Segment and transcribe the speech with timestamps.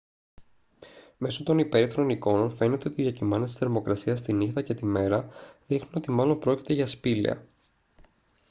[1.17, 5.27] μέσω των υπέρυθρων εικόνων φαίνεται ότι οι διακυμάνσεις της θερμοκρασίας τη νύχτα και τη μέρα
[5.67, 7.45] δείχνουν ότι μάλλον πρόκειται για σπήλαια